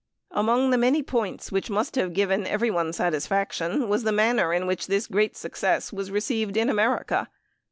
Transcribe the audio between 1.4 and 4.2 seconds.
which must have given every one satisfaction was the